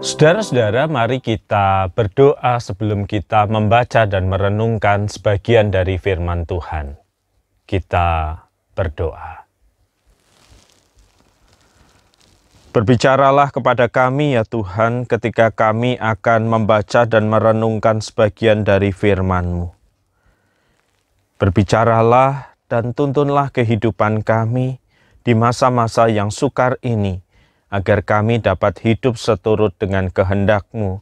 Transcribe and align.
Saudara-saudara, 0.00 0.88
mari 0.88 1.20
kita 1.20 1.92
berdoa 1.92 2.56
sebelum 2.56 3.04
kita 3.04 3.44
membaca 3.52 4.08
dan 4.08 4.32
merenungkan 4.32 5.12
sebagian 5.12 5.68
dari 5.68 6.00
firman 6.00 6.48
Tuhan. 6.48 6.96
Kita 7.68 8.40
berdoa. 8.72 9.44
Berbicaralah 12.72 13.52
kepada 13.52 13.92
kami 13.92 14.40
ya 14.40 14.48
Tuhan 14.48 15.04
ketika 15.04 15.52
kami 15.52 16.00
akan 16.00 16.48
membaca 16.48 17.04
dan 17.04 17.28
merenungkan 17.28 18.00
sebagian 18.00 18.64
dari 18.64 18.96
firman-Mu. 18.96 19.68
Berbicaralah 21.36 22.56
dan 22.72 22.96
tuntunlah 22.96 23.52
kehidupan 23.52 24.24
kami 24.24 24.80
di 25.20 25.36
masa-masa 25.36 26.08
yang 26.08 26.32
sukar 26.32 26.80
ini, 26.80 27.20
agar 27.70 28.02
kami 28.02 28.42
dapat 28.42 28.82
hidup 28.82 29.14
seturut 29.14 29.72
dengan 29.78 30.10
kehendak-Mu, 30.10 31.00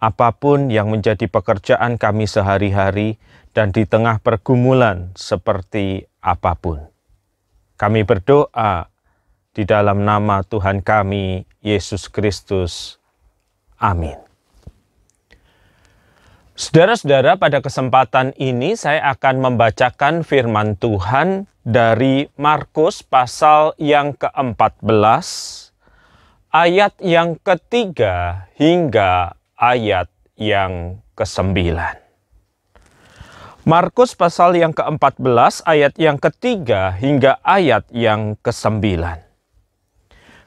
apa 0.00 0.28
pun 0.36 0.68
yang 0.68 0.92
menjadi 0.92 1.28
pekerjaan 1.28 1.96
kami 1.96 2.28
sehari-hari 2.28 3.16
dan 3.56 3.72
di 3.72 3.88
tengah 3.88 4.20
pergumulan 4.20 5.12
seperti 5.16 6.04
apa 6.20 6.56
pun. 6.56 6.86
Kami 7.80 8.04
berdoa 8.04 8.92
di 9.56 9.64
dalam 9.64 10.04
nama 10.04 10.44
Tuhan 10.44 10.84
kami, 10.84 11.48
Yesus 11.64 12.06
Kristus. 12.12 13.00
Amin. 13.80 14.16
Saudara-saudara, 16.60 17.40
pada 17.40 17.64
kesempatan 17.64 18.36
ini 18.36 18.76
saya 18.76 19.16
akan 19.16 19.40
membacakan 19.40 20.20
firman 20.20 20.76
Tuhan 20.76 21.48
dari 21.64 22.28
Markus 22.36 23.00
pasal 23.00 23.72
yang 23.80 24.12
ke-14, 24.12 25.69
ayat 26.50 26.98
yang 26.98 27.38
ketiga 27.38 28.46
hingga 28.58 29.38
ayat 29.54 30.10
yang 30.34 30.98
ke-9. 31.14 31.78
Markus 33.62 34.18
pasal 34.18 34.58
yang 34.58 34.74
ke-14 34.74 35.62
ayat 35.62 35.94
yang 35.94 36.18
ketiga 36.18 36.90
hingga 36.98 37.38
ayat 37.46 37.86
yang 37.94 38.34
ke-9. 38.42 38.82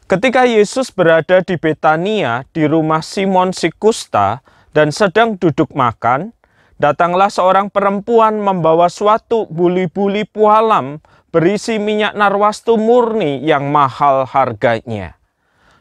Ketika 0.03 0.43
Yesus 0.43 0.91
berada 0.91 1.39
di 1.39 1.55
Betania 1.55 2.43
di 2.51 2.67
rumah 2.67 2.99
Simon 2.99 3.55
si 3.55 3.71
Kusta 3.71 4.43
dan 4.75 4.91
sedang 4.91 5.39
duduk 5.39 5.71
makan, 5.71 6.35
datanglah 6.83 7.31
seorang 7.31 7.71
perempuan 7.71 8.43
membawa 8.43 8.91
suatu 8.91 9.47
buli-buli 9.47 10.27
pualam 10.27 10.99
berisi 11.31 11.79
minyak 11.79 12.11
narwastu 12.11 12.75
murni 12.75 13.39
yang 13.39 13.71
mahal 13.71 14.27
harganya. 14.27 15.22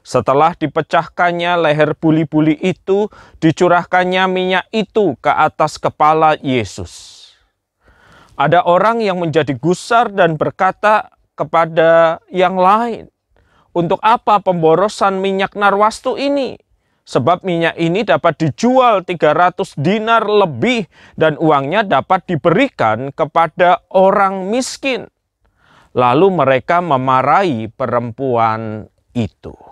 Setelah 0.03 0.59
dipecahkannya 0.59 1.63
leher 1.63 1.95
buli-buli 1.95 2.59
itu, 2.59 3.07
dicurahkannya 3.39 4.25
minyak 4.27 4.67
itu 4.75 5.15
ke 5.23 5.31
atas 5.31 5.79
kepala 5.79 6.35
Yesus. 6.43 7.23
Ada 8.35 8.67
orang 8.67 8.99
yang 8.99 9.23
menjadi 9.23 9.55
gusar 9.55 10.11
dan 10.11 10.35
berkata 10.35 11.15
kepada 11.39 12.19
yang 12.35 12.59
lain, 12.59 13.07
untuk 13.73 14.03
apa 14.03 14.43
pemborosan 14.43 15.23
minyak 15.23 15.55
narwastu 15.55 16.19
ini? 16.19 16.59
Sebab 17.03 17.43
minyak 17.43 17.75
ini 17.79 18.07
dapat 18.07 18.39
dijual 18.39 19.03
300 19.03 19.75
dinar 19.79 20.23
lebih 20.23 20.87
dan 21.19 21.35
uangnya 21.35 21.83
dapat 21.83 22.27
diberikan 22.31 23.11
kepada 23.11 23.83
orang 23.91 24.51
miskin. 24.51 25.11
Lalu 25.95 26.31
mereka 26.31 26.79
memarahi 26.79 27.71
perempuan 27.71 28.87
itu. 29.13 29.72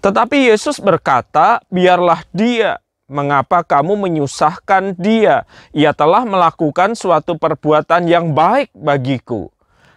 Tetapi 0.00 0.48
Yesus 0.48 0.80
berkata, 0.80 1.60
biarlah 1.68 2.24
dia. 2.32 2.80
Mengapa 3.10 3.66
kamu 3.66 4.06
menyusahkan 4.06 4.94
dia? 4.94 5.42
Ia 5.74 5.90
telah 5.90 6.22
melakukan 6.22 6.94
suatu 6.94 7.34
perbuatan 7.34 8.06
yang 8.06 8.30
baik 8.30 8.70
bagiku 8.70 9.50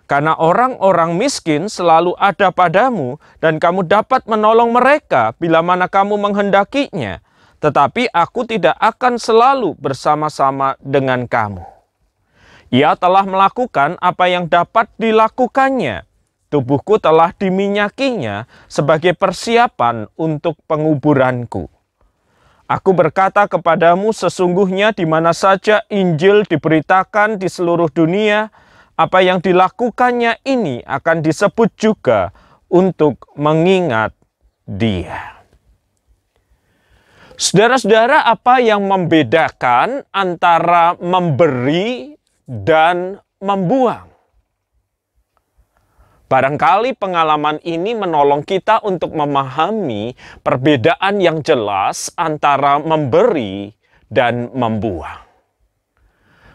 karena 0.04 0.36
orang-orang 0.36 1.16
miskin 1.16 1.72
selalu 1.72 2.14
ada 2.20 2.52
padamu 2.52 3.18
dan 3.40 3.58
kamu 3.58 3.88
dapat 3.88 4.28
menolong 4.28 4.76
mereka 4.76 5.32
bila 5.40 5.64
mana 5.64 5.88
kamu 5.88 6.20
menghendakinya. 6.20 7.24
Tetapi 7.64 8.12
aku 8.12 8.44
tidak 8.44 8.76
akan 8.78 9.16
selalu 9.16 9.74
bersama-sama 9.80 10.76
dengan 10.84 11.24
kamu. 11.24 11.64
Ia 12.70 12.94
telah 13.00 13.24
melakukan 13.24 13.96
apa 13.98 14.28
yang 14.28 14.52
dapat 14.52 14.92
dilakukannya. 15.00 16.04
Tubuhku 16.54 17.02
telah 17.02 17.34
diminyakinya 17.34 18.46
sebagai 18.70 19.18
persiapan 19.18 20.06
untuk 20.14 20.62
penguburanku. 20.70 21.66
Aku 22.70 22.94
berkata 22.94 23.50
kepadamu 23.50 24.14
sesungguhnya 24.14 24.94
di 24.94 25.10
mana 25.10 25.34
saja 25.34 25.82
Injil 25.90 26.46
diberitakan 26.46 27.42
di 27.42 27.50
seluruh 27.50 27.90
dunia, 27.90 28.54
apa 28.94 29.26
yang 29.26 29.42
dilakukannya 29.42 30.46
ini 30.46 30.86
akan 30.86 31.26
disebut 31.26 31.74
juga 31.74 32.30
untuk 32.70 33.26
mengingat 33.34 34.14
dia. 34.70 35.42
Saudara-saudara, 37.34 38.30
apa 38.30 38.62
yang 38.62 38.86
membedakan 38.86 40.06
antara 40.14 40.94
memberi 41.02 42.14
dan 42.46 43.18
membuang? 43.42 44.13
Barangkali 46.34 46.98
pengalaman 46.98 47.62
ini 47.62 47.94
menolong 47.94 48.42
kita 48.42 48.82
untuk 48.82 49.14
memahami 49.14 50.18
perbedaan 50.42 51.22
yang 51.22 51.46
jelas 51.46 52.10
antara 52.18 52.82
memberi 52.82 53.70
dan 54.10 54.50
membuang. 54.50 55.22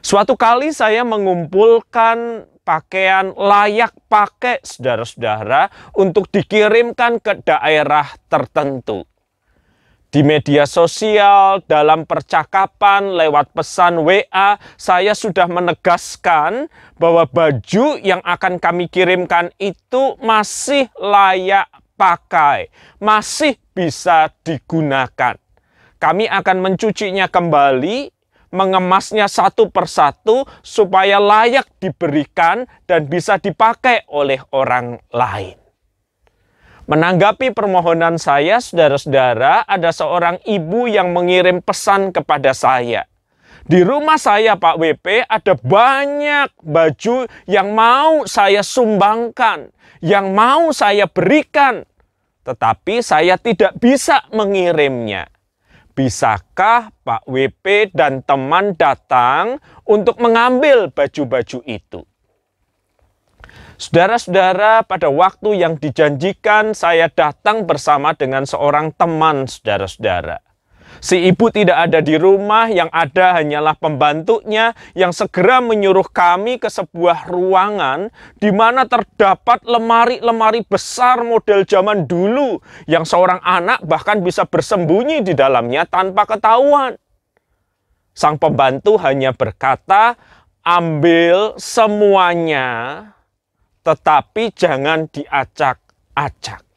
Suatu 0.03 0.35
kali 0.35 0.75
saya 0.75 1.07
mengumpulkan 1.07 2.43
pakaian 2.67 3.31
layak 3.39 3.95
pakai 4.11 4.59
saudara-saudara 4.67 5.71
untuk 5.95 6.27
dikirimkan 6.27 7.23
ke 7.23 7.47
daerah 7.47 8.11
tertentu. 8.27 9.07
Di 10.09 10.25
media 10.25 10.65
sosial, 10.65 11.61
dalam 11.69 12.09
percakapan, 12.09 13.13
lewat 13.13 13.53
pesan 13.53 14.01
WA, 14.01 14.57
saya 14.81 15.13
sudah 15.13 15.45
menegaskan 15.45 16.73
bahwa 16.97 17.29
baju 17.29 18.01
yang 18.01 18.25
akan 18.25 18.57
kami 18.57 18.89
kirimkan 18.89 19.53
itu 19.61 20.17
masih 20.25 20.89
layak 20.97 21.69
pakai, 22.01 22.73
masih 22.97 23.61
bisa 23.77 24.33
digunakan. 24.41 25.37
Kami 26.01 26.25
akan 26.25 26.57
mencucinya 26.57 27.29
kembali 27.29 28.09
mengemasnya 28.49 29.29
satu 29.29 29.69
persatu 29.69 30.49
supaya 30.65 31.21
layak 31.21 31.69
diberikan 31.85 32.65
dan 32.89 33.13
bisa 33.13 33.37
dipakai 33.37 34.09
oleh 34.09 34.41
orang 34.57 34.97
lain. 35.13 35.68
Menanggapi 36.89 37.53
permohonan 37.53 38.17
saya, 38.17 38.65
saudara-saudara, 38.65 39.61
ada 39.69 39.93
seorang 39.93 40.41
ibu 40.49 40.89
yang 40.89 41.13
mengirim 41.13 41.61
pesan 41.61 42.17
kepada 42.17 42.57
saya. 42.57 43.05
Di 43.69 43.85
rumah 43.85 44.17
saya, 44.17 44.57
Pak 44.57 44.81
WP, 44.81 45.29
ada 45.29 45.53
banyak 45.53 46.49
baju 46.65 47.29
yang 47.45 47.77
mau 47.77 48.25
saya 48.25 48.65
sumbangkan, 48.65 49.69
yang 50.01 50.33
mau 50.33 50.73
saya 50.73 51.05
berikan, 51.05 51.85
tetapi 52.49 53.05
saya 53.05 53.37
tidak 53.37 53.77
bisa 53.77 54.25
mengirimnya. 54.33 55.29
Bisakah 55.93 56.89
Pak 57.05 57.29
WP 57.29 57.93
dan 57.93 58.25
teman 58.25 58.73
datang 58.73 59.61
untuk 59.85 60.17
mengambil 60.25 60.89
baju-baju 60.89 61.61
itu? 61.69 62.01
Saudara-saudara, 63.79 64.83
pada 64.83 65.07
waktu 65.07 65.63
yang 65.63 65.79
dijanjikan 65.79 66.75
saya 66.75 67.07
datang 67.07 67.63
bersama 67.63 68.11
dengan 68.11 68.43
seorang 68.43 68.91
teman 68.91 69.47
saudara-saudara. 69.47 70.43
Si 70.99 71.31
ibu 71.31 71.47
tidak 71.47 71.87
ada 71.87 72.03
di 72.03 72.19
rumah, 72.19 72.67
yang 72.67 72.91
ada 72.91 73.39
hanyalah 73.39 73.79
pembantunya 73.79 74.75
yang 74.99 75.15
segera 75.15 75.63
menyuruh 75.63 76.11
kami 76.11 76.59
ke 76.59 76.67
sebuah 76.67 77.31
ruangan 77.31 78.11
di 78.43 78.51
mana 78.51 78.83
terdapat 78.83 79.63
lemari-lemari 79.63 80.67
besar 80.67 81.23
model 81.23 81.63
zaman 81.63 82.03
dulu 82.11 82.59
yang 82.91 83.07
seorang 83.07 83.39
anak 83.47 83.79
bahkan 83.87 84.19
bisa 84.27 84.43
bersembunyi 84.43 85.23
di 85.23 85.39
dalamnya 85.39 85.87
tanpa 85.87 86.27
ketahuan. 86.27 86.99
Sang 88.11 88.43
pembantu 88.43 88.99
hanya 88.99 89.31
berkata, 89.31 90.19
"Ambil 90.67 91.55
semuanya, 91.63 92.67
tetapi 93.83 94.55
jangan 94.55 95.11
diacak-acak." 95.11 96.69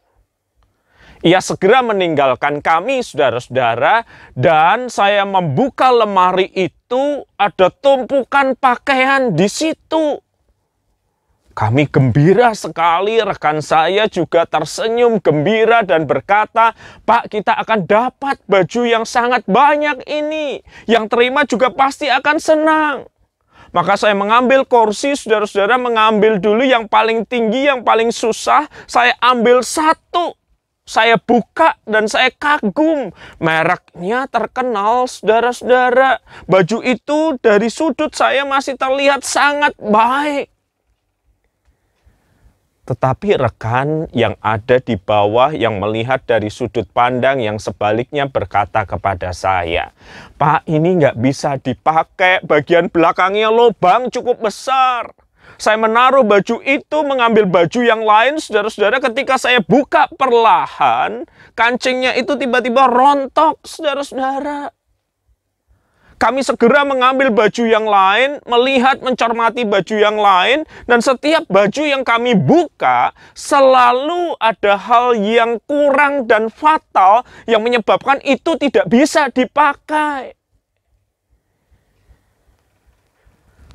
Ia 1.21 1.37
segera 1.37 1.85
meninggalkan 1.85 2.65
kami, 2.65 3.05
saudara-saudara, 3.05 4.09
dan 4.33 4.89
saya 4.89 5.21
membuka 5.21 5.93
lemari 5.93 6.49
itu, 6.49 7.21
ada 7.37 7.69
tumpukan 7.69 8.57
pakaian 8.57 9.29
di 9.37 9.45
situ. 9.45 10.17
Kami 11.53 11.85
gembira 11.93 12.57
sekali, 12.57 13.21
rekan 13.21 13.61
saya 13.61 14.09
juga 14.09 14.49
tersenyum 14.49 15.21
gembira 15.21 15.85
dan 15.85 16.09
berkata, 16.09 16.73
Pak 17.05 17.29
kita 17.29 17.53
akan 17.53 17.85
dapat 17.85 18.41
baju 18.49 18.81
yang 18.81 19.05
sangat 19.05 19.45
banyak 19.45 20.01
ini. 20.09 20.65
Yang 20.89 21.05
terima 21.11 21.45
juga 21.45 21.69
pasti 21.69 22.09
akan 22.09 22.37
senang. 22.41 22.95
Maka 23.71 23.95
saya 23.95 24.11
mengambil 24.11 24.67
kursi, 24.67 25.15
saudara-saudara 25.15 25.79
mengambil 25.79 26.43
dulu 26.43 26.59
yang 26.67 26.91
paling 26.91 27.23
tinggi, 27.23 27.71
yang 27.71 27.87
paling 27.87 28.11
susah. 28.11 28.67
Saya 28.83 29.15
ambil 29.23 29.63
satu, 29.63 30.35
saya 30.83 31.15
buka 31.15 31.79
dan 31.87 32.11
saya 32.11 32.35
kagum. 32.35 33.15
Mereknya 33.39 34.27
terkenal, 34.27 35.07
saudara-saudara. 35.07 36.19
Baju 36.51 36.83
itu 36.83 37.39
dari 37.39 37.71
sudut 37.71 38.11
saya 38.11 38.43
masih 38.43 38.75
terlihat 38.75 39.23
sangat 39.23 39.71
baik. 39.79 40.50
Tetapi 42.81 43.37
rekan 43.37 44.09
yang 44.09 44.33
ada 44.41 44.81
di 44.81 44.97
bawah 44.97 45.53
yang 45.53 45.77
melihat 45.77 46.25
dari 46.25 46.49
sudut 46.49 46.89
pandang 46.89 47.37
yang 47.37 47.61
sebaliknya 47.61 48.25
berkata 48.25 48.89
kepada 48.89 49.31
saya, 49.37 49.93
Pak 50.41 50.65
ini 50.65 50.97
nggak 50.97 51.17
bisa 51.21 51.61
dipakai, 51.61 52.41
bagian 52.41 52.89
belakangnya 52.89 53.53
lubang 53.53 54.09
cukup 54.09 54.41
besar. 54.41 55.13
Saya 55.61 55.77
menaruh 55.77 56.25
baju 56.25 56.57
itu, 56.65 56.97
mengambil 57.05 57.45
baju 57.45 57.79
yang 57.85 58.01
lain, 58.01 58.41
saudara-saudara 58.41 58.97
ketika 58.97 59.37
saya 59.37 59.61
buka 59.61 60.09
perlahan, 60.17 61.29
kancingnya 61.53 62.17
itu 62.17 62.33
tiba-tiba 62.33 62.89
rontok, 62.89 63.61
saudara-saudara. 63.61 64.73
Kami 66.21 66.45
segera 66.45 66.85
mengambil 66.85 67.33
baju 67.33 67.65
yang 67.65 67.89
lain, 67.89 68.37
melihat, 68.45 69.01
mencermati 69.01 69.65
baju 69.65 69.95
yang 69.97 70.21
lain, 70.21 70.69
dan 70.85 71.01
setiap 71.01 71.49
baju 71.49 71.81
yang 71.81 72.05
kami 72.05 72.37
buka 72.37 73.09
selalu 73.33 74.37
ada 74.37 74.77
hal 74.77 75.17
yang 75.17 75.57
kurang 75.65 76.29
dan 76.29 76.53
fatal 76.53 77.25
yang 77.49 77.65
menyebabkan 77.65 78.21
itu 78.21 78.53
tidak 78.61 78.85
bisa 78.85 79.33
dipakai. 79.33 80.37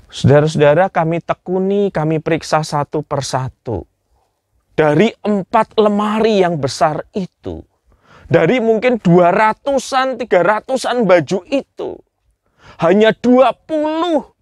Saudara-saudara, 0.06 0.86
kami 0.86 1.18
tekuni, 1.18 1.90
kami 1.90 2.22
periksa 2.22 2.62
satu 2.62 3.02
persatu. 3.02 3.90
Dari 4.78 5.10
empat 5.18 5.74
lemari 5.82 6.46
yang 6.46 6.62
besar 6.62 7.10
itu, 7.10 7.66
dari 8.30 8.62
mungkin 8.62 9.02
dua 9.02 9.34
ratusan, 9.34 10.14
tiga 10.14 10.46
ratusan 10.46 11.02
baju 11.02 11.42
itu, 11.50 12.05
hanya 12.80 13.12
20 13.12 14.36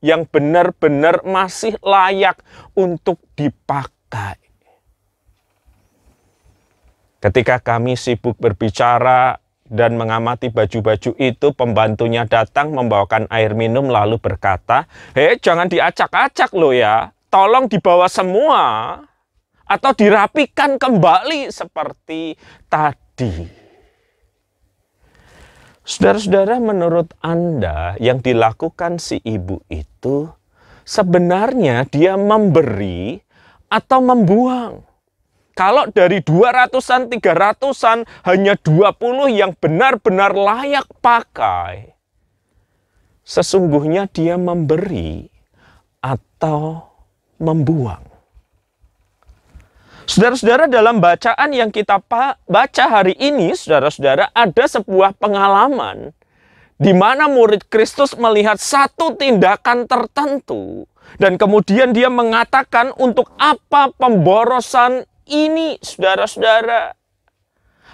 yang 0.00 0.24
benar-benar 0.24 1.22
masih 1.24 1.76
layak 1.84 2.40
untuk 2.72 3.20
dipakai. 3.36 4.40
Ketika 7.20 7.60
kami 7.60 8.00
sibuk 8.00 8.40
berbicara 8.40 9.36
dan 9.68 10.00
mengamati 10.00 10.48
baju-baju 10.48 11.12
itu, 11.20 11.46
pembantunya 11.52 12.24
datang 12.24 12.72
membawakan 12.72 13.28
air 13.28 13.52
minum 13.52 13.92
lalu 13.92 14.16
berkata, 14.16 14.88
Hei 15.12 15.36
jangan 15.36 15.68
diacak-acak 15.68 16.48
loh 16.56 16.72
ya, 16.72 17.12
tolong 17.28 17.68
dibawa 17.68 18.08
semua 18.08 18.96
atau 19.68 19.92
dirapikan 19.92 20.80
kembali 20.80 21.52
seperti 21.52 22.34
tadi. 22.72 23.59
Saudara-saudara, 25.90 26.62
menurut 26.62 27.10
Anda 27.18 27.98
yang 27.98 28.22
dilakukan 28.22 29.02
si 29.02 29.18
ibu 29.26 29.58
itu 29.66 30.30
sebenarnya 30.86 31.82
dia 31.90 32.14
memberi 32.14 33.18
atau 33.66 33.98
membuang? 33.98 34.86
Kalau 35.58 35.90
dari 35.90 36.22
200-an, 36.22 37.10
300-an 37.10 38.06
hanya 38.22 38.54
20 38.54 39.34
yang 39.34 39.50
benar-benar 39.58 40.30
layak 40.30 40.86
pakai. 41.02 41.90
Sesungguhnya 43.26 44.06
dia 44.06 44.38
memberi 44.38 45.26
atau 45.98 46.86
membuang. 47.42 48.09
Saudara-saudara 50.10 50.66
dalam 50.66 50.98
bacaan 50.98 51.54
yang 51.54 51.70
kita 51.70 52.02
baca 52.50 52.84
hari 52.90 53.14
ini, 53.14 53.54
saudara-saudara 53.54 54.34
ada 54.34 54.64
sebuah 54.66 55.14
pengalaman 55.14 56.10
di 56.82 56.90
mana 56.90 57.30
murid 57.30 57.70
Kristus 57.70 58.18
melihat 58.18 58.58
satu 58.58 59.14
tindakan 59.14 59.86
tertentu 59.86 60.90
dan 61.14 61.38
kemudian 61.38 61.94
dia 61.94 62.10
mengatakan 62.10 62.90
untuk 62.98 63.30
apa 63.38 63.94
pemborosan 63.94 65.06
ini, 65.30 65.78
saudara-saudara. 65.78 66.98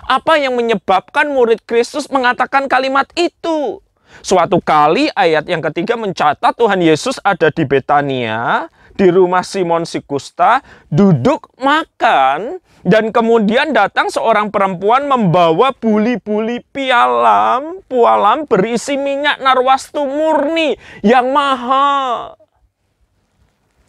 Apa 0.09 0.41
yang 0.41 0.57
menyebabkan 0.57 1.29
murid 1.29 1.69
Kristus 1.69 2.09
mengatakan 2.09 2.65
kalimat 2.65 3.13
itu? 3.13 3.85
Suatu 4.25 4.65
kali 4.65 5.13
ayat 5.13 5.45
yang 5.45 5.61
ketiga 5.61 6.01
mencatat 6.01 6.57
Tuhan 6.57 6.81
Yesus 6.81 7.21
ada 7.21 7.53
di 7.53 7.69
Betania 7.69 8.73
di 8.97 9.13
rumah 9.13 9.45
Simon 9.45 9.85
Sikusta, 9.85 10.65
duduk 10.89 11.53
makan, 11.61 12.59
dan 12.87 13.13
kemudian 13.13 13.77
datang 13.77 14.09
seorang 14.09 14.49
perempuan 14.49 15.05
membawa 15.05 15.77
buli-buli 15.77 16.65
pialam, 16.73 17.85
pualam 17.85 18.49
berisi 18.49 18.97
minyak 18.97 19.37
narwastu 19.45 20.09
murni 20.09 20.75
yang 21.05 21.29
mahal. 21.31 22.46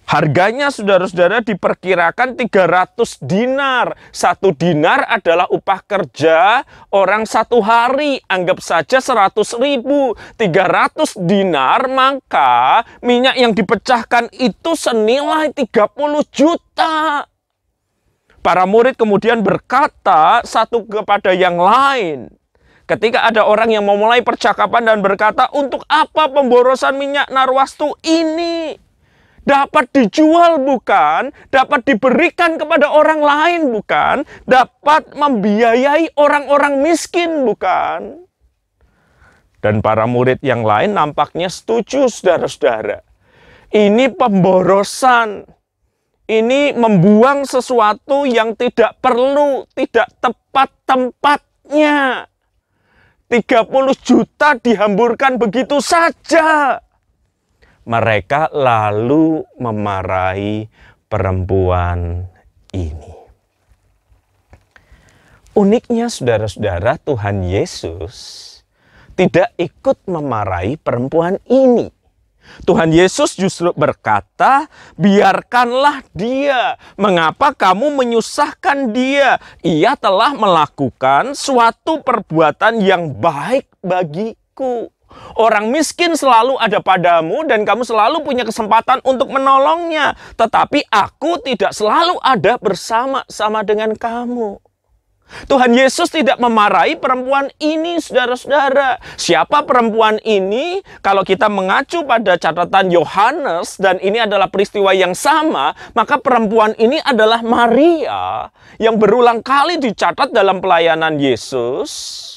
Harganya 0.08 0.72
saudara-saudara 0.72 1.44
diperkirakan 1.44 2.40
300 2.40 3.20
dinar. 3.20 3.92
Satu 4.16 4.56
dinar 4.56 5.04
adalah 5.04 5.52
upah 5.52 5.84
kerja 5.84 6.64
orang 6.96 7.28
satu 7.28 7.60
hari. 7.60 8.24
Anggap 8.32 8.64
saja 8.64 9.04
100 9.04 9.36
ribu. 9.60 10.16
300 10.40 11.12
dinar 11.28 11.92
maka 11.92 12.88
minyak 13.04 13.36
yang 13.36 13.52
dipecahkan 13.52 14.32
itu 14.32 14.80
senilai 14.80 15.52
30 15.52 15.76
juta. 16.32 17.28
Para 18.40 18.64
murid 18.64 18.96
kemudian 18.96 19.44
berkata 19.44 20.40
satu 20.48 20.88
kepada 20.88 21.36
yang 21.36 21.60
lain. 21.60 22.32
Ketika 22.88 23.28
ada 23.28 23.44
orang 23.44 23.76
yang 23.76 23.84
memulai 23.84 24.24
percakapan 24.24 24.88
dan 24.88 25.04
berkata, 25.04 25.52
untuk 25.52 25.84
apa 25.92 26.32
pemborosan 26.32 26.96
minyak 26.96 27.28
narwastu 27.28 27.92
ini? 28.08 28.87
Dapat 29.48 29.88
dijual 29.96 30.60
bukan, 30.60 31.32
dapat 31.48 31.88
diberikan 31.88 32.60
kepada 32.60 32.92
orang 32.92 33.24
lain 33.24 33.62
bukan, 33.72 34.28
dapat 34.44 35.16
membiayai 35.16 36.12
orang-orang 36.20 36.84
miskin 36.84 37.48
bukan. 37.48 38.28
Dan 39.64 39.80
para 39.80 40.04
murid 40.04 40.44
yang 40.44 40.68
lain 40.68 40.94
nampaknya 40.94 41.48
setuju 41.48 42.12
saudara-saudara. 42.12 43.02
Ini 43.72 44.12
pemborosan. 44.14 45.48
Ini 46.28 46.76
membuang 46.76 47.48
sesuatu 47.48 48.28
yang 48.28 48.52
tidak 48.60 49.00
perlu, 49.00 49.64
tidak 49.72 50.12
tepat 50.20 50.70
tempatnya. 50.84 52.28
30 53.28 53.64
juta 54.08 54.56
dihamburkan 54.60 55.36
begitu 55.36 55.84
saja 55.84 56.80
mereka 57.88 58.52
lalu 58.52 59.48
memarahi 59.56 60.68
perempuan 61.08 62.28
ini. 62.76 63.16
Uniknya 65.56 66.12
saudara-saudara 66.12 67.00
Tuhan 67.02 67.48
Yesus 67.48 68.16
tidak 69.18 69.56
ikut 69.58 70.06
memarahi 70.06 70.78
perempuan 70.78 71.42
ini. 71.50 71.90
Tuhan 72.64 72.96
Yesus 72.96 73.36
justru 73.36 73.74
berkata, 73.76 74.72
biarkanlah 74.96 76.04
dia. 76.16 76.80
Mengapa 76.96 77.52
kamu 77.52 77.92
menyusahkan 77.92 78.94
dia? 78.96 79.42
Ia 79.66 80.00
telah 80.00 80.32
melakukan 80.32 81.36
suatu 81.36 82.06
perbuatan 82.06 82.80
yang 82.80 83.12
baik 83.18 83.68
bagiku. 83.84 84.94
Orang 85.38 85.70
miskin 85.70 86.18
selalu 86.18 86.58
ada 86.58 86.82
padamu 86.82 87.46
dan 87.46 87.64
kamu 87.64 87.86
selalu 87.86 88.26
punya 88.26 88.44
kesempatan 88.44 89.00
untuk 89.06 89.30
menolongnya. 89.30 90.18
Tetapi 90.34 90.90
aku 90.90 91.42
tidak 91.46 91.72
selalu 91.74 92.18
ada 92.26 92.58
bersama-sama 92.58 93.62
dengan 93.62 93.94
kamu. 93.94 94.58
Tuhan 95.52 95.76
Yesus 95.76 96.08
tidak 96.08 96.40
memarahi 96.40 96.96
perempuan 96.96 97.52
ini, 97.60 98.00
saudara-saudara. 98.00 98.96
Siapa 99.20 99.68
perempuan 99.68 100.24
ini? 100.24 100.80
Kalau 101.04 101.28
kita 101.28 101.52
mengacu 101.52 102.08
pada 102.08 102.40
catatan 102.40 102.88
Yohanes, 102.88 103.76
dan 103.76 104.00
ini 104.00 104.24
adalah 104.24 104.48
peristiwa 104.48 104.96
yang 104.96 105.12
sama, 105.12 105.76
maka 105.92 106.16
perempuan 106.16 106.72
ini 106.80 107.04
adalah 107.04 107.44
Maria 107.44 108.48
yang 108.80 108.96
berulang 108.96 109.44
kali 109.44 109.76
dicatat 109.84 110.32
dalam 110.32 110.64
pelayanan 110.64 111.20
Yesus 111.20 112.37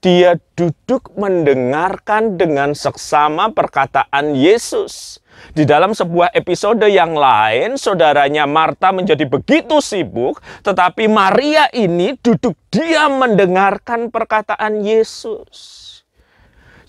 dia 0.00 0.40
duduk 0.56 1.12
mendengarkan 1.16 2.40
dengan 2.40 2.72
seksama 2.72 3.52
perkataan 3.52 4.32
Yesus. 4.32 5.20
Di 5.52 5.64
dalam 5.64 5.92
sebuah 5.92 6.32
episode 6.36 6.84
yang 6.88 7.16
lain, 7.16 7.76
saudaranya 7.76 8.44
Marta 8.44 8.92
menjadi 8.92 9.24
begitu 9.28 9.80
sibuk, 9.80 10.40
tetapi 10.64 11.08
Maria 11.08 11.68
ini 11.72 12.16
duduk 12.20 12.56
diam 12.72 13.20
mendengarkan 13.20 14.08
perkataan 14.12 14.84
Yesus. 14.84 15.99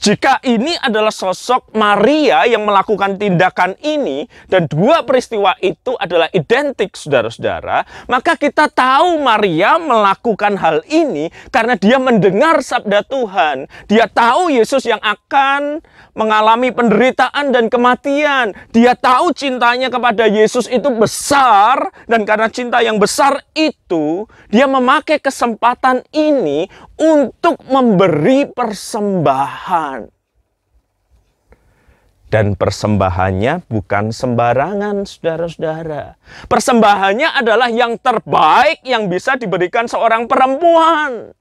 Jika 0.01 0.41
ini 0.41 0.73
adalah 0.81 1.13
sosok 1.13 1.77
Maria 1.77 2.41
yang 2.49 2.65
melakukan 2.65 3.21
tindakan 3.21 3.77
ini 3.85 4.25
dan 4.49 4.65
dua 4.65 5.05
peristiwa 5.05 5.53
itu 5.61 5.93
adalah 5.93 6.25
identik 6.33 6.97
saudara-saudara, 6.97 7.85
maka 8.09 8.33
kita 8.33 8.65
tahu 8.73 9.21
Maria 9.21 9.77
melakukan 9.77 10.57
hal 10.57 10.81
ini 10.89 11.29
karena 11.53 11.77
dia 11.77 12.01
mendengar 12.01 12.65
sabda 12.65 13.05
Tuhan. 13.05 13.69
Dia 13.85 14.09
tahu 14.09 14.49
Yesus 14.49 14.89
yang 14.89 14.97
akan 15.05 15.85
mengalami 16.17 16.73
penderitaan 16.73 17.53
dan 17.53 17.69
kematian. 17.69 18.57
Dia 18.73 18.97
tahu 18.97 19.37
cintanya 19.37 19.93
kepada 19.93 20.25
Yesus 20.25 20.65
itu 20.65 20.89
besar 20.97 21.93
dan 22.09 22.25
karena 22.25 22.49
cinta 22.49 22.81
yang 22.81 22.97
besar 22.97 23.45
itu, 23.53 24.25
dia 24.49 24.65
memakai 24.65 25.21
kesempatan 25.21 26.01
ini 26.09 26.65
untuk 26.97 27.61
memberi 27.69 28.49
persembahan 28.49 29.90
dan 32.31 32.55
persembahannya 32.55 33.67
bukan 33.67 34.15
sembarangan, 34.15 35.03
saudara-saudara. 35.03 36.15
Persembahannya 36.47 37.27
adalah 37.35 37.67
yang 37.67 37.99
terbaik 37.99 38.79
yang 38.87 39.11
bisa 39.11 39.35
diberikan 39.35 39.91
seorang 39.91 40.31
perempuan. 40.31 41.35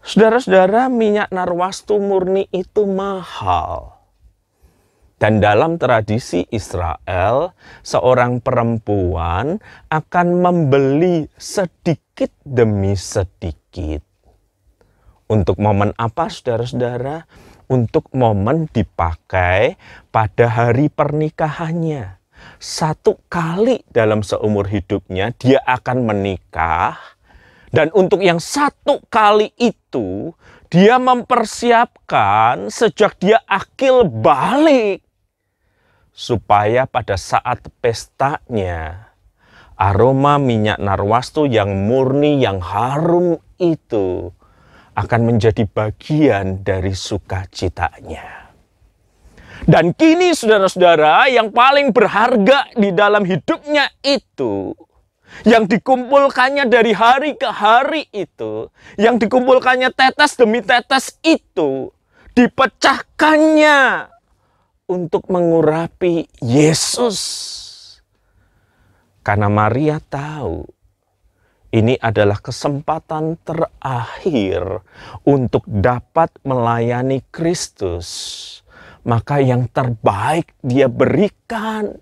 Saudara-saudara, 0.00 0.88
minyak 0.88 1.28
narwastu 1.28 2.00
murni 2.00 2.48
itu 2.48 2.88
mahal. 2.88 4.00
Dan 5.20 5.44
dalam 5.44 5.76
tradisi 5.76 6.48
Israel, 6.48 7.52
seorang 7.84 8.40
perempuan 8.40 9.60
akan 9.92 10.26
membeli 10.40 11.28
sedikit 11.36 12.32
demi 12.40 12.96
sedikit. 12.96 14.00
Untuk 15.28 15.60
momen 15.60 15.92
apa, 16.00 16.32
saudara-saudara? 16.32 17.28
Untuk 17.70 18.10
momen 18.10 18.66
dipakai 18.74 19.78
pada 20.10 20.50
hari 20.50 20.90
pernikahannya. 20.90 22.18
Satu 22.58 23.22
kali 23.30 23.86
dalam 23.94 24.26
seumur 24.26 24.66
hidupnya 24.66 25.30
dia 25.38 25.62
akan 25.62 26.02
menikah 26.02 26.98
dan 27.70 27.94
untuk 27.94 28.18
yang 28.18 28.42
satu 28.42 28.98
kali 29.06 29.54
itu 29.54 30.34
dia 30.66 30.98
mempersiapkan 30.98 32.66
sejak 32.72 33.14
dia 33.22 33.38
akil 33.46 34.08
balik 34.08 35.06
supaya 36.10 36.88
pada 36.90 37.14
saat 37.14 37.62
pestanya 37.78 39.12
aroma 39.78 40.36
minyak 40.36 40.82
narwastu 40.82 41.46
yang 41.46 41.86
murni 41.86 42.42
yang 42.42 42.58
harum 42.58 43.38
itu 43.60 44.34
akan 45.00 45.34
menjadi 45.34 45.64
bagian 45.64 46.60
dari 46.60 46.92
sukacitanya. 46.92 48.52
Dan 49.64 49.92
kini 49.92 50.32
saudara-saudara 50.32 51.28
yang 51.28 51.52
paling 51.52 51.92
berharga 51.92 52.68
di 52.76 52.92
dalam 52.96 53.28
hidupnya 53.28 53.92
itu 54.00 54.72
yang 55.46 55.64
dikumpulkannya 55.68 56.66
dari 56.66 56.92
hari 56.92 57.38
ke 57.38 57.48
hari 57.48 58.08
itu, 58.12 58.68
yang 58.98 59.16
dikumpulkannya 59.16 59.94
tetes 59.94 60.36
demi 60.36 60.60
tetes 60.60 61.16
itu, 61.22 61.92
dipecahkannya 62.34 64.10
untuk 64.90 65.30
mengurapi 65.30 66.26
Yesus. 66.42 67.20
Karena 69.20 69.46
Maria 69.52 70.00
tahu 70.02 70.66
ini 71.70 71.94
adalah 72.02 72.42
kesempatan 72.42 73.38
terakhir 73.46 74.82
untuk 75.22 75.62
dapat 75.70 76.34
melayani 76.42 77.22
Kristus. 77.30 78.08
Maka 79.06 79.38
yang 79.40 79.70
terbaik 79.70 80.50
dia 80.60 80.90
berikan. 80.90 81.94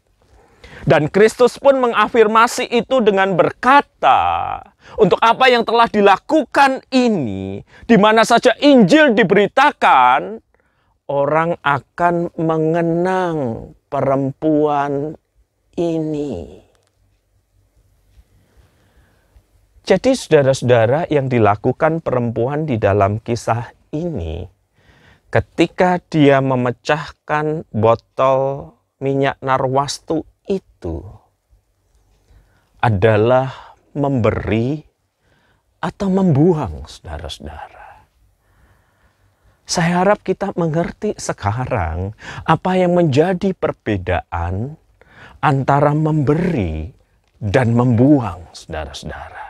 Dan 0.89 1.13
Kristus 1.13 1.61
pun 1.61 1.85
mengafirmasi 1.85 2.65
itu 2.71 3.03
dengan 3.05 3.37
berkata, 3.37 4.57
untuk 4.97 5.21
apa 5.21 5.51
yang 5.51 5.67
telah 5.67 5.91
dilakukan 5.91 6.81
ini, 6.89 7.61
di 7.85 7.97
mana 7.99 8.25
saja 8.25 8.55
Injil 8.63 9.13
diberitakan, 9.13 10.39
orang 11.09 11.57
akan 11.61 12.31
mengenang 12.41 13.37
perempuan 13.91 15.17
ini. 15.77 16.68
Jadi 19.89 20.13
saudara-saudara 20.13 21.09
yang 21.09 21.33
dilakukan 21.33 22.05
perempuan 22.05 22.69
di 22.69 22.77
dalam 22.77 23.25
kisah 23.25 23.73
ini, 23.89 24.45
ketika 25.33 25.97
dia 26.13 26.45
memecahkan 26.45 27.65
botol 27.73 28.77
minyak 29.01 29.41
narwastu 29.41 30.29
itu, 30.45 31.01
adalah 32.85 33.73
memberi 33.97 34.85
atau 35.81 36.09
membuang 36.13 36.85
saudara-saudara. 36.85 38.05
Saya 39.65 40.05
harap 40.05 40.21
kita 40.21 40.53
mengerti 40.53 41.17
sekarang 41.17 42.13
apa 42.45 42.77
yang 42.77 42.93
menjadi 42.93 43.57
perbedaan 43.57 44.77
antara 45.41 45.97
memberi 45.97 46.93
dan 47.41 47.73
membuang 47.73 48.53
saudara-saudara. 48.53 49.48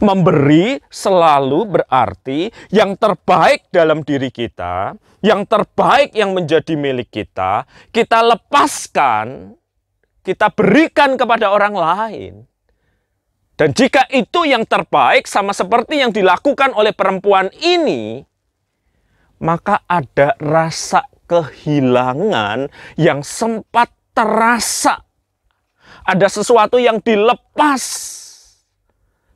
Memberi 0.00 0.80
selalu 0.90 1.80
berarti 1.80 2.48
yang 2.72 2.96
terbaik 2.98 3.68
dalam 3.70 4.02
diri 4.02 4.28
kita, 4.28 4.96
yang 5.24 5.48
terbaik 5.48 6.12
yang 6.12 6.36
menjadi 6.36 6.76
milik 6.76 7.08
kita, 7.08 7.64
kita 7.88 8.20
lepaskan, 8.20 9.56
kita 10.24 10.52
berikan 10.52 11.16
kepada 11.16 11.52
orang 11.52 11.74
lain. 11.76 12.34
Dan 13.54 13.70
jika 13.70 14.04
itu 14.10 14.44
yang 14.44 14.66
terbaik 14.66 15.30
sama 15.30 15.54
seperti 15.54 16.02
yang 16.02 16.10
dilakukan 16.10 16.74
oleh 16.74 16.90
perempuan 16.90 17.54
ini, 17.62 18.26
maka 19.38 19.86
ada 19.86 20.34
rasa 20.42 21.06
kehilangan 21.30 22.66
yang 22.98 23.22
sempat 23.22 23.94
terasa. 24.10 25.06
Ada 26.04 26.28
sesuatu 26.28 26.76
yang 26.76 26.98
dilepas 27.00 27.80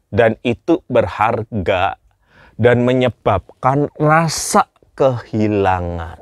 dan 0.09 0.41
itu 0.41 0.81
berharga 0.89 2.01
dan 2.59 2.83
menyebabkan 2.83 3.93
rasa 3.97 4.67
kehilangan. 4.99 6.19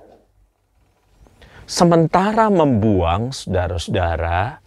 Sementara 1.67 2.47
membuang 2.47 3.35
saudara-saudara, 3.35 4.63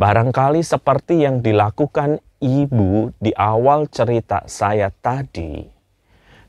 barangkali 0.00 0.64
seperti 0.64 1.26
yang 1.26 1.44
dilakukan 1.44 2.22
ibu 2.40 3.12
di 3.20 3.34
awal 3.36 3.90
cerita 3.90 4.46
saya 4.48 4.88
tadi, 4.88 5.60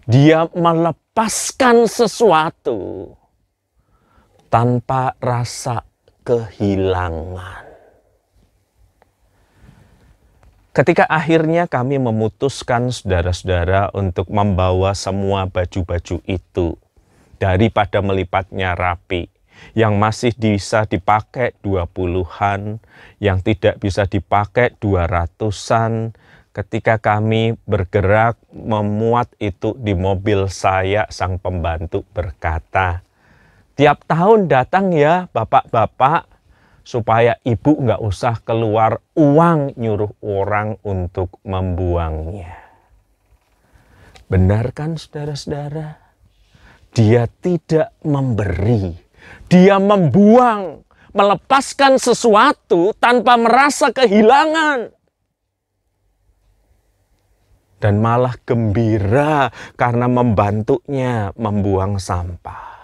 dia 0.08 0.48
melepaskan 0.56 1.90
sesuatu 1.90 3.12
tanpa 4.48 5.18
rasa 5.20 5.84
kehilangan. 6.24 7.69
Ketika 10.80 11.04
akhirnya 11.12 11.68
kami 11.68 12.00
memutuskan 12.00 12.88
saudara-saudara 12.88 13.92
untuk 13.92 14.32
membawa 14.32 14.96
semua 14.96 15.44
baju-baju 15.44 16.24
itu 16.24 16.80
daripada 17.36 18.00
melipatnya 18.00 18.80
rapi, 18.80 19.28
yang 19.76 20.00
masih 20.00 20.32
bisa 20.40 20.88
dipakai 20.88 21.52
dua 21.60 21.84
puluhan, 21.84 22.80
yang 23.20 23.44
tidak 23.44 23.76
bisa 23.84 24.08
dipakai 24.08 24.72
dua 24.80 25.04
ratusan, 25.04 26.16
ketika 26.56 26.96
kami 26.96 27.60
bergerak 27.68 28.40
memuat 28.56 29.28
itu 29.36 29.76
di 29.76 29.92
mobil 29.92 30.48
saya, 30.48 31.12
sang 31.12 31.44
pembantu 31.44 32.08
berkata, 32.16 33.04
tiap 33.76 34.08
tahun 34.08 34.48
datang 34.48 34.96
ya 34.96 35.28
bapak-bapak, 35.36 36.29
supaya 36.84 37.38
ibu 37.46 37.78
nggak 37.80 38.02
usah 38.02 38.42
keluar 38.42 38.98
uang 39.14 39.78
nyuruh 39.78 40.14
orang 40.26 40.80
untuk 40.82 41.38
membuangnya. 41.46 42.56
Benar 44.30 44.72
kan 44.78 44.94
saudara-saudara? 44.94 45.98
Dia 46.94 47.26
tidak 47.30 47.98
memberi, 48.06 48.94
dia 49.50 49.78
membuang, 49.78 50.86
melepaskan 51.14 51.98
sesuatu 51.98 52.94
tanpa 52.98 53.38
merasa 53.38 53.90
kehilangan. 53.90 54.94
Dan 57.80 58.04
malah 58.04 58.36
gembira 58.44 59.50
karena 59.80 60.06
membantunya 60.06 61.32
membuang 61.34 61.98
sampah. 61.98 62.79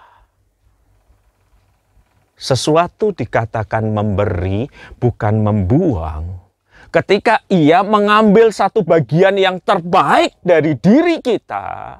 Sesuatu 2.35 3.15
dikatakan 3.15 3.95
memberi, 3.95 4.67
bukan 4.99 5.39
membuang. 5.39 6.43
Ketika 6.91 7.43
ia 7.47 7.79
mengambil 7.83 8.51
satu 8.51 8.83
bagian 8.83 9.39
yang 9.39 9.63
terbaik 9.63 10.35
dari 10.43 10.75
diri 10.75 11.23
kita, 11.23 11.99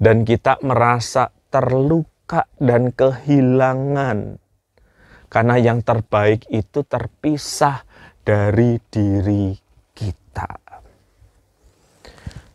dan 0.00 0.24
kita 0.24 0.60
merasa 0.64 1.28
terluka 1.52 2.48
dan 2.56 2.88
kehilangan, 2.92 4.40
karena 5.28 5.56
yang 5.60 5.84
terbaik 5.84 6.48
itu 6.48 6.80
terpisah 6.88 7.84
dari 8.24 8.80
diri 8.88 9.56
kita. 9.92 10.56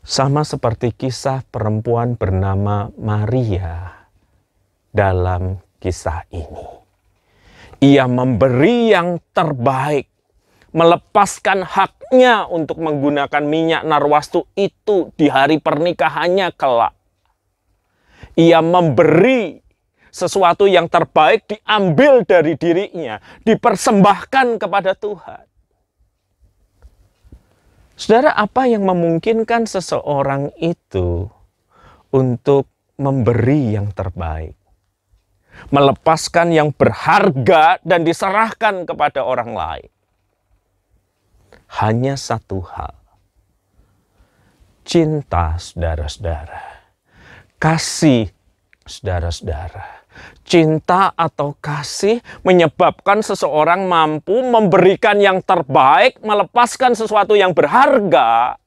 Sama 0.04 0.44
seperti 0.44 0.92
kisah 0.92 1.48
perempuan 1.48 2.20
bernama 2.20 2.92
Maria 3.00 4.04
dalam 4.92 5.64
kisah 5.84 6.24
ini. 6.32 6.64
Ia 7.84 8.08
memberi 8.08 8.96
yang 8.96 9.20
terbaik, 9.36 10.08
melepaskan 10.72 11.68
haknya 11.68 12.48
untuk 12.48 12.80
menggunakan 12.80 13.44
minyak 13.44 13.84
narwastu 13.84 14.48
itu 14.56 15.12
di 15.20 15.28
hari 15.28 15.60
pernikahannya 15.60 16.56
kelak. 16.56 16.96
Ia 18.40 18.64
memberi 18.64 19.60
sesuatu 20.08 20.64
yang 20.64 20.88
terbaik 20.88 21.44
diambil 21.52 22.24
dari 22.24 22.56
dirinya, 22.56 23.20
dipersembahkan 23.44 24.64
kepada 24.64 24.96
Tuhan. 24.96 25.44
Saudara, 28.00 28.32
apa 28.34 28.66
yang 28.66 28.88
memungkinkan 28.88 29.68
seseorang 29.68 30.56
itu 30.58 31.28
untuk 32.16 32.72
memberi 32.96 33.76
yang 33.76 33.92
terbaik? 33.92 34.63
Melepaskan 35.74 36.54
yang 36.54 36.70
berharga 36.74 37.82
dan 37.82 38.06
diserahkan 38.06 38.86
kepada 38.86 39.26
orang 39.26 39.52
lain. 39.54 39.90
Hanya 41.82 42.14
satu 42.14 42.62
hal. 42.62 42.94
Cinta 44.84 45.58
saudara-saudara. 45.58 46.86
Kasih 47.58 48.30
saudara-saudara 48.84 50.04
cinta 50.44 51.16
atau 51.16 51.56
kasih 51.58 52.22
menyebabkan 52.46 53.24
seseorang 53.26 53.88
mampu 53.88 54.44
memberikan 54.44 55.18
yang 55.18 55.42
terbaik, 55.42 56.20
melepaskan 56.22 56.94
sesuatu 56.94 57.34
yang 57.34 57.56
berharga. 57.56 58.60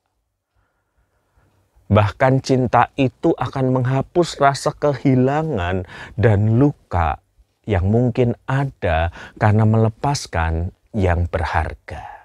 Bahkan 1.87 2.43
cinta 2.43 2.91
itu 2.99 3.31
akan 3.39 3.71
menghapus 3.71 4.43
rasa 4.43 4.75
kehilangan 4.75 5.87
dan 6.19 6.59
luka 6.59 7.23
yang 7.67 7.87
mungkin 7.87 8.35
ada 8.47 9.15
karena 9.39 9.63
melepaskan 9.63 10.75
yang 10.91 11.31
berharga. 11.31 12.17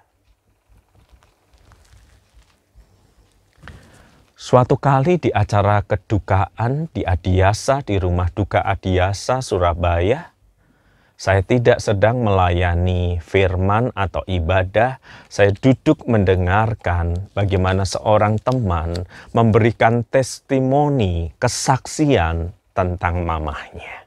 Suatu 4.42 4.74
kali 4.74 5.22
di 5.22 5.30
acara 5.30 5.86
kedukaan 5.86 6.90
di 6.90 7.06
Adiasa, 7.06 7.86
di 7.86 7.94
rumah 7.94 8.26
duka 8.34 8.58
Adiasa, 8.58 9.38
Surabaya, 9.38 10.31
saya 11.22 11.38
tidak 11.46 11.78
sedang 11.78 12.26
melayani 12.26 13.22
firman 13.22 13.94
atau 13.94 14.26
ibadah, 14.26 14.98
saya 15.30 15.54
duduk 15.54 16.02
mendengarkan 16.10 17.30
bagaimana 17.30 17.86
seorang 17.86 18.42
teman 18.42 19.06
memberikan 19.30 20.02
testimoni, 20.02 21.30
kesaksian 21.38 22.50
tentang 22.74 23.22
mamahnya. 23.22 24.02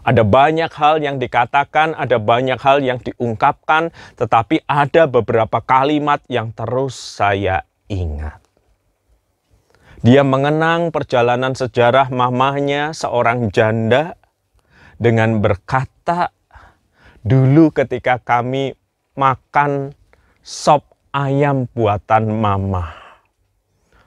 Ada 0.00 0.24
banyak 0.24 0.72
hal 0.72 1.04
yang 1.04 1.20
dikatakan, 1.20 1.92
ada 1.92 2.16
banyak 2.16 2.56
hal 2.56 2.80
yang 2.80 2.96
diungkapkan, 3.04 3.92
tetapi 4.16 4.64
ada 4.64 5.04
beberapa 5.04 5.60
kalimat 5.60 6.24
yang 6.24 6.56
terus 6.56 6.96
saya 6.96 7.68
ingat. 7.92 8.40
Dia 10.00 10.24
mengenang 10.24 10.88
perjalanan 10.88 11.52
sejarah 11.52 12.08
mamahnya 12.08 12.96
seorang 12.96 13.52
janda 13.52 14.16
dengan 15.00 15.40
berkata, 15.40 16.28
dulu 17.20 17.68
ketika 17.72 18.16
kami 18.20 18.72
makan 19.16 19.92
sop 20.40 20.84
ayam 21.12 21.68
buatan 21.76 22.32
mama, 22.32 22.96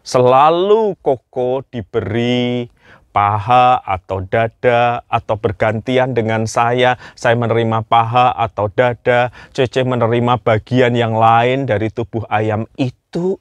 selalu 0.02 0.98
koko 1.00 1.62
diberi 1.70 2.68
paha 3.14 3.78
atau 3.86 4.26
dada 4.26 5.06
atau 5.06 5.38
bergantian 5.38 6.18
dengan 6.18 6.50
saya, 6.50 6.98
saya 7.14 7.38
menerima 7.38 7.86
paha 7.86 8.34
atau 8.34 8.68
dada, 8.74 9.30
Cece 9.54 9.86
menerima 9.86 10.42
bagian 10.42 10.98
yang 10.98 11.14
lain 11.14 11.70
dari 11.70 11.94
tubuh 11.94 12.26
ayam 12.28 12.66
itu. 12.76 13.38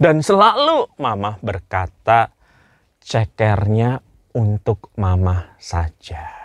Dan 0.00 0.20
selalu 0.20 0.92
mama 1.00 1.40
berkata, 1.40 2.32
cekernya 3.00 4.00
untuk 4.36 4.92
mama 4.96 5.56
saja. 5.56 6.39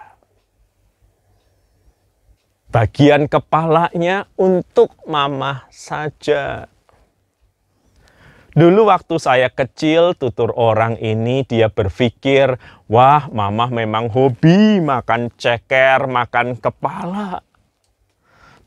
Bagian 2.75 3.31
kepalanya 3.31 4.27
untuk 4.35 4.99
mama 5.07 5.63
saja. 5.71 6.67
Dulu 8.51 8.91
waktu 8.91 9.15
saya 9.15 9.47
kecil, 9.47 10.11
tutur 10.11 10.51
orang 10.59 10.99
ini 10.99 11.47
dia 11.47 11.71
berpikir, 11.71 12.59
wah 12.91 13.31
mama 13.31 13.71
memang 13.71 14.11
hobi 14.11 14.83
makan 14.83 15.31
ceker, 15.39 16.03
makan 16.11 16.59
kepala. 16.59 17.39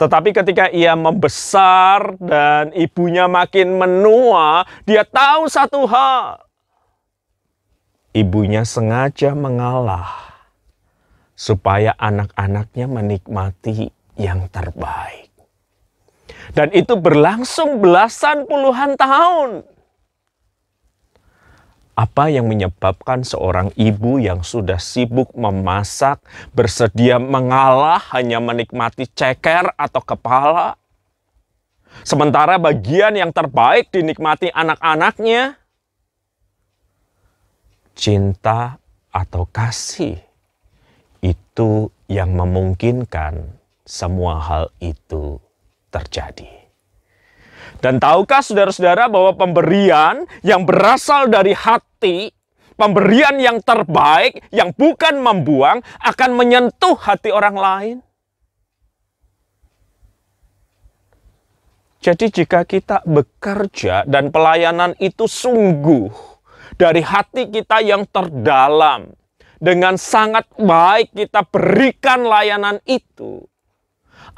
Tetapi 0.00 0.32
ketika 0.32 0.72
ia 0.72 0.96
membesar 0.96 2.16
dan 2.16 2.72
ibunya 2.72 3.28
makin 3.28 3.76
menua, 3.76 4.64
dia 4.88 5.04
tahu 5.04 5.52
satu 5.52 5.84
hal. 5.84 6.48
Ibunya 8.16 8.64
sengaja 8.64 9.36
mengalah 9.36 10.32
supaya 11.36 11.92
anak-anaknya 12.00 12.88
menikmati 12.88 13.97
yang 14.18 14.50
terbaik. 14.50 15.30
Dan 16.52 16.74
itu 16.74 16.98
berlangsung 16.98 17.78
belasan 17.78 18.44
puluhan 18.44 18.98
tahun. 18.98 19.62
Apa 21.98 22.30
yang 22.30 22.46
menyebabkan 22.46 23.26
seorang 23.26 23.74
ibu 23.74 24.22
yang 24.22 24.46
sudah 24.46 24.78
sibuk 24.78 25.34
memasak, 25.34 26.22
bersedia 26.54 27.18
mengalah 27.18 27.98
hanya 28.14 28.38
menikmati 28.38 29.10
ceker 29.10 29.74
atau 29.74 30.02
kepala? 30.02 30.78
Sementara 32.06 32.54
bagian 32.62 33.18
yang 33.18 33.34
terbaik 33.34 33.90
dinikmati 33.90 34.54
anak-anaknya, 34.54 35.58
cinta 37.98 38.78
atau 39.10 39.50
kasih 39.50 40.22
itu 41.18 41.90
yang 42.06 42.38
memungkinkan 42.38 43.57
semua 43.88 44.36
hal 44.36 44.68
itu 44.84 45.40
terjadi. 45.88 46.68
Dan 47.80 47.96
tahukah 47.96 48.44
saudara-saudara 48.44 49.08
bahwa 49.08 49.32
pemberian 49.32 50.28
yang 50.44 50.68
berasal 50.68 51.32
dari 51.32 51.56
hati, 51.56 52.28
pemberian 52.76 53.40
yang 53.40 53.64
terbaik, 53.64 54.44
yang 54.52 54.76
bukan 54.76 55.24
membuang, 55.24 55.80
akan 56.04 56.30
menyentuh 56.36 57.00
hati 57.00 57.32
orang 57.32 57.56
lain? 57.56 57.96
Jadi 61.98 62.30
jika 62.30 62.62
kita 62.62 63.02
bekerja 63.08 64.06
dan 64.06 64.30
pelayanan 64.30 64.94
itu 65.02 65.26
sungguh 65.26 66.12
dari 66.78 67.02
hati 67.02 67.50
kita 67.50 67.82
yang 67.82 68.06
terdalam, 68.06 69.10
dengan 69.58 69.98
sangat 69.98 70.46
baik 70.54 71.10
kita 71.10 71.42
berikan 71.50 72.22
layanan 72.22 72.78
itu, 72.86 73.42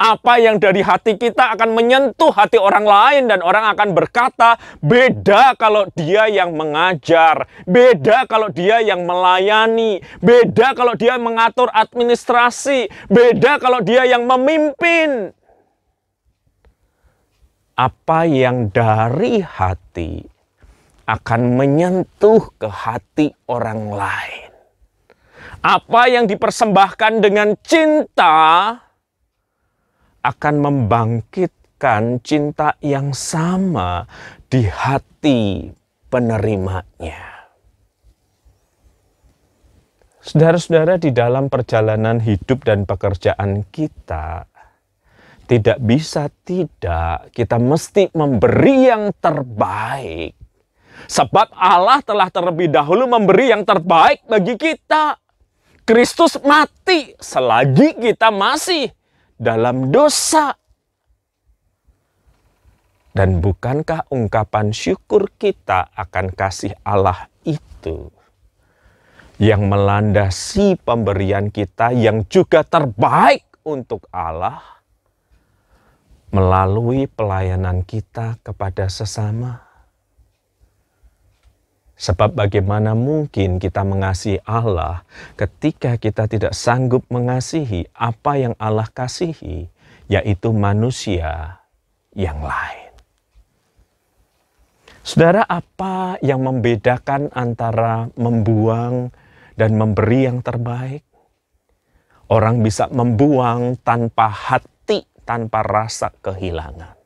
apa 0.00 0.40
yang 0.40 0.56
dari 0.56 0.80
hati 0.80 1.20
kita 1.20 1.52
akan 1.52 1.76
menyentuh 1.76 2.32
hati 2.32 2.56
orang 2.56 2.88
lain 2.88 3.28
dan 3.28 3.44
orang 3.44 3.68
akan 3.76 3.92
berkata, 3.92 4.56
beda 4.80 5.52
kalau 5.60 5.84
dia 5.92 6.24
yang 6.32 6.56
mengajar, 6.56 7.44
beda 7.68 8.24
kalau 8.24 8.48
dia 8.48 8.80
yang 8.80 9.04
melayani, 9.04 10.00
beda 10.24 10.72
kalau 10.72 10.96
dia 10.96 11.20
mengatur 11.20 11.68
administrasi, 11.68 12.88
beda 13.12 13.60
kalau 13.60 13.84
dia 13.84 14.08
yang 14.08 14.24
memimpin. 14.24 15.36
Apa 17.76 18.24
yang 18.24 18.72
dari 18.72 19.44
hati 19.44 20.24
akan 21.04 21.60
menyentuh 21.60 22.48
ke 22.56 22.68
hati 22.72 23.36
orang 23.52 23.92
lain. 23.92 24.48
Apa 25.60 26.08
yang 26.08 26.24
dipersembahkan 26.24 27.20
dengan 27.20 27.52
cinta 27.60 28.80
akan 30.20 30.54
membangkitkan 30.61 32.20
cinta 32.20 32.76
yang 32.85 33.16
sama 33.16 34.04
di 34.48 34.68
hati 34.68 35.72
penerimanya. 36.12 37.30
Saudara-saudara, 40.20 41.00
di 41.00 41.16
dalam 41.16 41.48
perjalanan 41.48 42.20
hidup 42.20 42.68
dan 42.68 42.85
pekerjaan 42.85 43.64
kita, 43.72 44.44
tidak 45.48 45.80
bisa 45.80 46.28
tidak, 46.44 47.33
kita 47.33 47.56
mesti 47.56 48.12
memberi 48.12 48.92
yang 48.92 49.11
terbaik. 49.16 50.37
Sebab 51.09 51.56
Allah 51.56 52.04
telah 52.04 52.28
terlebih 52.28 52.68
dahulu 52.68 53.09
memberi 53.09 53.48
yang 53.50 53.64
terbaik 53.64 54.20
bagi 54.28 54.54
kita. 54.61 55.16
Kristus 55.88 56.38
mati 56.44 57.16
selagi 57.18 57.98
kita 57.98 58.30
masih 58.30 58.92
dalam 59.40 59.88
dosa. 59.88 60.53
Dan 63.11 63.42
bukankah 63.42 64.07
ungkapan 64.12 64.70
syukur 64.70 65.33
kita 65.35 65.90
akan 65.96 66.31
kasih 66.31 66.76
Allah 66.87 67.26
itu 67.42 68.12
yang 69.40 69.66
melandasi 69.66 70.79
pemberian 70.85 71.50
kita 71.50 71.90
yang 71.90 72.22
juga 72.31 72.62
terbaik 72.62 73.42
untuk 73.66 74.07
Allah 74.14 74.62
melalui 76.31 77.11
pelayanan 77.11 77.83
kita 77.83 78.38
kepada 78.46 78.87
sesama? 78.87 79.69
Sebab 82.00 82.32
bagaimana 82.32 82.96
mungkin 82.96 83.60
kita 83.60 83.84
mengasihi 83.84 84.40
Allah 84.48 85.04
ketika 85.36 86.00
kita 86.00 86.24
tidak 86.32 86.56
sanggup 86.56 87.04
mengasihi 87.12 87.92
apa 87.92 88.40
yang 88.40 88.54
Allah 88.56 88.88
kasihi, 88.88 89.68
yaitu 90.08 90.48
manusia 90.56 91.60
yang 92.16 92.40
lain. 92.40 92.88
Saudara, 95.04 95.44
apa 95.44 96.16
yang 96.24 96.40
membedakan 96.40 97.28
antara 97.36 98.08
membuang 98.16 99.12
dan 99.60 99.76
memberi 99.76 100.24
yang 100.24 100.40
terbaik? 100.40 101.04
Orang 102.32 102.64
bisa 102.64 102.88
membuang 102.88 103.76
tanpa 103.84 104.32
hati, 104.32 105.04
tanpa 105.28 105.60
rasa 105.60 106.16
kehilangan. 106.24 106.99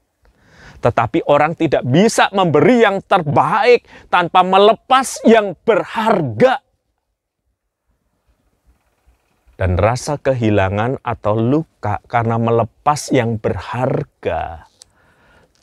Tetapi 0.84 1.24
orang 1.32 1.56
tidak 1.56 1.80
bisa 1.88 2.28
memberi 2.36 2.84
yang 2.84 3.00
terbaik 3.00 3.88
tanpa 4.12 4.44
melepas 4.44 5.24
yang 5.24 5.56
berharga. 5.64 6.60
Dan 9.56 9.80
rasa 9.80 10.20
kehilangan 10.20 11.00
atau 11.00 11.40
luka 11.40 12.04
karena 12.04 12.36
melepas 12.36 13.08
yang 13.16 13.40
berharga 13.40 14.68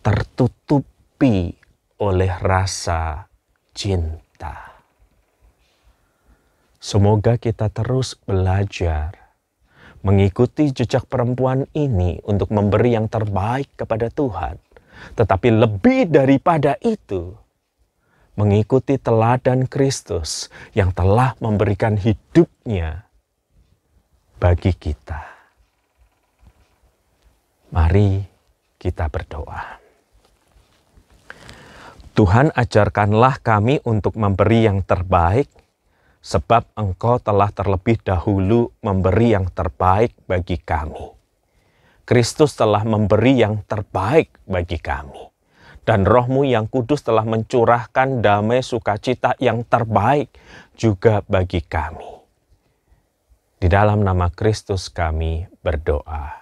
tertutupi 0.01 1.53
oleh 2.01 2.33
rasa 2.41 3.29
cinta. 3.77 4.73
Semoga 6.81 7.37
kita 7.37 7.69
terus 7.69 8.17
belajar 8.25 9.21
mengikuti 10.01 10.73
jejak 10.73 11.05
perempuan 11.05 11.69
ini 11.77 12.17
untuk 12.25 12.49
memberi 12.49 12.97
yang 12.97 13.05
terbaik 13.05 13.69
kepada 13.77 14.09
Tuhan. 14.09 14.70
Tetapi 15.15 15.49
lebih 15.51 16.09
daripada 16.09 16.75
itu, 16.81 17.35
mengikuti 18.39 18.95
teladan 18.95 19.67
Kristus 19.67 20.47
yang 20.71 20.95
telah 20.95 21.35
memberikan 21.43 21.99
hidupnya 21.99 23.05
bagi 24.41 24.73
kita. 24.73 25.21
Mari 27.71 28.25
kita 28.81 29.07
berdoa. 29.07 29.79
Tuhan 32.11 32.51
ajarkanlah 32.51 33.39
kami 33.39 33.79
untuk 33.87 34.19
memberi 34.19 34.67
yang 34.67 34.83
terbaik, 34.83 35.47
sebab 36.19 36.67
Engkau 36.75 37.21
telah 37.23 37.47
terlebih 37.55 38.03
dahulu 38.03 38.75
memberi 38.83 39.31
yang 39.31 39.47
terbaik 39.47 40.11
bagi 40.27 40.59
kami. 40.59 41.20
Kristus 42.11 42.59
telah 42.59 42.83
memberi 42.83 43.39
yang 43.39 43.63
terbaik 43.63 44.35
bagi 44.43 44.75
kami. 44.83 45.31
Dan 45.87 46.03
rohmu 46.03 46.43
yang 46.43 46.67
kudus 46.67 47.07
telah 47.07 47.23
mencurahkan 47.23 48.19
damai 48.19 48.59
sukacita 48.59 49.39
yang 49.39 49.63
terbaik 49.63 50.27
juga 50.75 51.23
bagi 51.23 51.63
kami. 51.63 52.11
Di 53.55 53.71
dalam 53.71 54.03
nama 54.03 54.27
Kristus 54.27 54.91
kami 54.91 55.47
berdoa. 55.63 56.35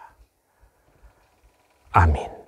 Amin. 1.93 2.38